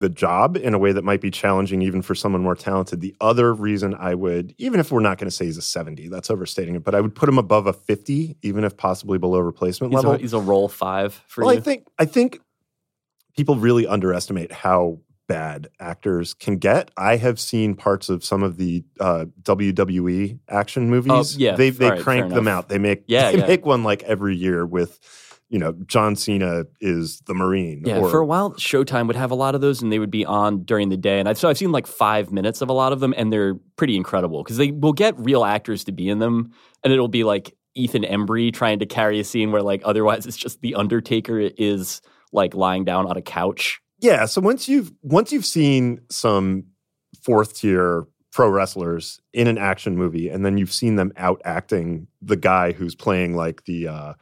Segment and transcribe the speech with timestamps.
[0.00, 3.00] the job in a way that might be challenging even for someone more talented.
[3.00, 6.08] The other reason I would, even if we're not going to say he's a 70,
[6.08, 9.40] that's overstating it, but I would put him above a 50, even if possibly below
[9.40, 10.12] replacement He's level.
[10.12, 11.60] a, he's a roll five for well, you.
[11.60, 12.40] I think I think
[13.36, 16.90] people really underestimate how bad actors can get.
[16.96, 21.36] I have seen parts of some of the uh, WWE action movies.
[21.36, 22.70] Oh, yeah, they they right, crank them out.
[22.70, 23.46] They make Yeah, they yeah.
[23.46, 24.98] make one like every year with.
[25.50, 27.82] You know, John Cena is the Marine.
[27.84, 30.10] Yeah, or, for a while, Showtime would have a lot of those, and they would
[30.10, 31.18] be on during the day.
[31.18, 33.54] And I've, so I've seen like five minutes of a lot of them, and they're
[33.76, 36.52] pretty incredible because they will get real actors to be in them,
[36.84, 40.36] and it'll be like Ethan Embry trying to carry a scene where like otherwise it's
[40.36, 42.00] just the Undertaker is
[42.32, 43.80] like lying down on a couch.
[44.00, 46.64] Yeah, so once you've once you've seen some
[47.22, 52.06] fourth tier pro wrestlers in an action movie, and then you've seen them out acting
[52.22, 54.14] the guy who's playing like the uh,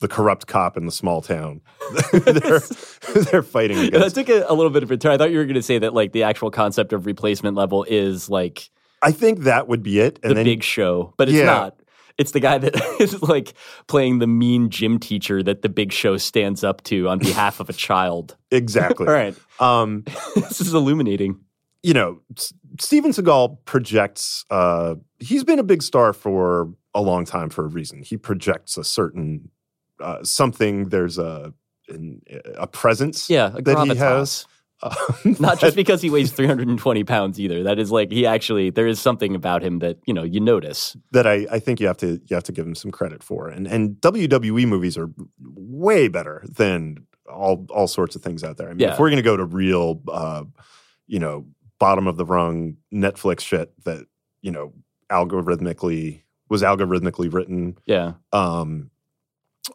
[0.00, 1.60] the corrupt cop in the small town,
[2.12, 2.60] they're
[3.14, 4.14] they're fighting that against.
[4.16, 5.12] took a, a little bit of a turn.
[5.12, 7.84] I thought you were going to say that like the actual concept of replacement level
[7.88, 8.70] is like
[9.02, 10.18] I think that would be it.
[10.22, 11.44] And the then big show, but it's Yeah.
[11.46, 11.76] not.
[12.18, 13.54] It's the guy that is like
[13.86, 17.70] playing the mean gym teacher that the big show stands up to on behalf of
[17.70, 18.36] a child.
[18.50, 19.06] exactly.
[19.06, 19.34] All right.
[19.58, 21.40] Um, this is illuminating.
[21.82, 24.44] you know, S- Steven Seagal projects.
[24.50, 28.02] Uh, he's been a big star for a long time for a reason.
[28.02, 29.48] He projects a certain
[30.00, 30.88] uh, something.
[30.88, 31.52] There's a
[31.88, 32.22] an,
[32.56, 33.28] a presence.
[33.30, 34.46] Yeah, a that he has.
[34.82, 34.94] Uh,
[35.40, 37.62] Not just because he weighs 320 pounds either.
[37.64, 40.96] That is like he actually there is something about him that you know you notice.
[41.12, 43.48] that I, I think you have to you have to give him some credit for.
[43.48, 48.68] And and WWE movies are way better than all all sorts of things out there.
[48.68, 48.94] I mean, Yeah.
[48.94, 50.44] if we're gonna go to real, uh,
[51.06, 51.46] you know,
[51.78, 54.06] bottom of the rung Netflix shit that
[54.40, 54.72] you know
[55.12, 57.76] algorithmically was algorithmically written.
[57.86, 58.90] Yeah, Um,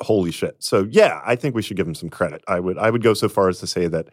[0.00, 0.56] holy shit!
[0.58, 2.42] So yeah, I think we should give him some credit.
[2.48, 4.08] I would I would go so far as to say that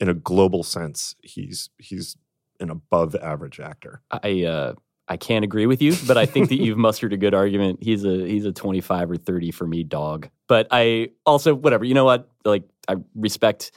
[0.00, 2.16] in a global sense, he's he's
[2.58, 4.02] an above average actor.
[4.10, 4.74] I uh,
[5.08, 7.82] I can't agree with you, but I think that you've mustered a good argument.
[7.82, 10.28] He's a he's a 25 or 30 for me dog.
[10.46, 11.84] But I also whatever.
[11.84, 12.28] You know what?
[12.44, 13.72] Like I respect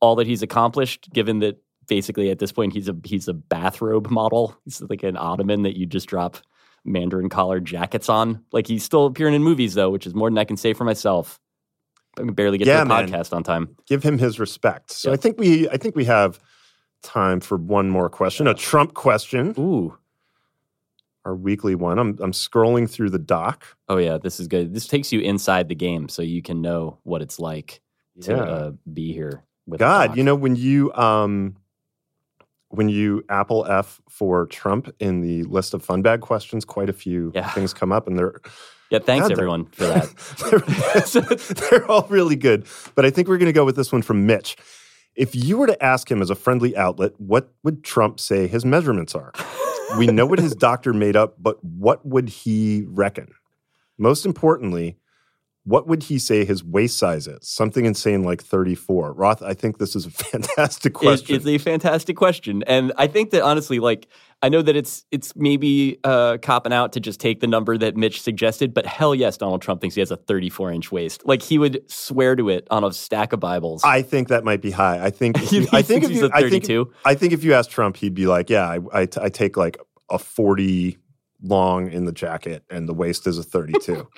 [0.00, 4.10] all that he's accomplished, given that basically at this point he's a he's a bathrobe
[4.10, 4.56] model.
[4.64, 6.36] He's like an ottoman that you just drop
[6.84, 8.44] Mandarin collar jackets on.
[8.52, 10.84] Like he's still appearing in movies though, which is more than I can say for
[10.84, 11.40] myself.
[12.16, 13.08] I can barely get Yeah, to the man.
[13.08, 13.76] podcast on time.
[13.86, 14.92] give him his respect.
[14.92, 15.14] So Yeah.
[15.14, 16.38] I think we I think we have
[17.02, 19.96] time for one more question, a Trump question, Ooh.
[21.24, 21.98] our weekly one.
[21.98, 23.64] I'm I'm scrolling through the doc.
[23.88, 24.72] Oh yeah, this is good.
[24.74, 27.80] This takes you inside the game, so you can know what it's like
[28.22, 29.42] to uh, be here.
[29.66, 31.56] With God, you know when you um
[32.76, 36.92] when you Apple F for Trump in the list of fun bag questions, quite a
[36.92, 37.48] few Yeah.
[37.50, 38.40] things come up, and they're
[38.90, 38.98] yeah.
[38.98, 41.10] Thanks God, everyone for that.
[41.12, 42.66] they're, they're all really good.
[42.94, 44.56] But I think we're going to go with this one from Mitch.
[45.16, 48.64] If you were to ask him as a friendly outlet, what would Trump say his
[48.64, 49.32] measurements are?
[49.98, 53.32] we know what his doctor made up, but what would he reckon?
[53.96, 54.96] Most importantly,
[55.64, 57.48] what would he say his waist size is?
[57.48, 59.12] Something insane like 34.
[59.14, 61.36] Roth, I think this is a fantastic It- question.
[61.36, 64.06] it's a fantastic question, and I think that honestly, like
[64.42, 67.96] I know that it's it's maybe uh, copping out to just take the number that
[67.96, 71.22] Mitch suggested, but hell yes, Donald Trump thinks he has a 34 inch waist.
[71.24, 73.82] Like he would swear to it on a stack of Bibles.
[73.84, 75.02] I think that might be high.
[75.02, 76.92] I think if He you, I think if he's you, a I think 32?
[77.06, 79.56] I think if you ask Trump, he'd be like, "Yeah, I, I, t- I take
[79.56, 79.78] like
[80.10, 80.98] a 40
[81.44, 84.08] long in the jacket, and the waist is a 32."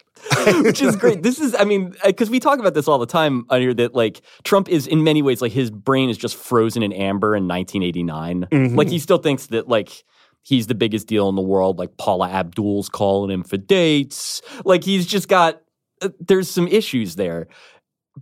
[0.62, 1.22] which is great.
[1.26, 3.94] This is, I mean, because we talk about this all the time on here that
[3.94, 7.48] like Trump is in many ways like his brain is just frozen in amber in
[7.48, 8.46] 1989.
[8.50, 8.76] Mhm.
[8.76, 10.04] Like he still thinks that like
[10.42, 11.78] he's the biggest deal in the world.
[11.78, 14.40] Like Paula Abdul's calling him for dates.
[14.64, 15.60] Like he's just got
[16.02, 17.48] uh, there's some issues there.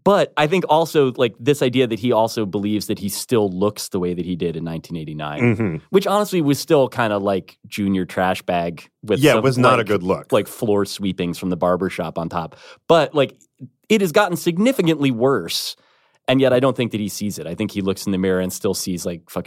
[0.03, 3.91] But I think also like this idea that he also believes that he still looks
[3.91, 5.81] the way that he did in 1989, Mhm.
[5.91, 9.57] which honestly was still kind of like junior trash bag with Yeah, some, it was
[9.59, 10.33] not a good look.
[10.33, 12.57] like floor sweepings from the barber shop on top.
[12.89, 13.37] But like
[13.89, 15.77] it has gotten significantly worse.
[16.27, 17.47] And yet I don't think that he sees it.
[17.47, 19.43] I think he looks in the mirror and still sees like fucking